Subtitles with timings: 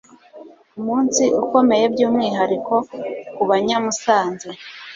[0.79, 2.73] umunsi ukomeye by'umwihariko
[3.35, 4.49] ku Banyamusanze.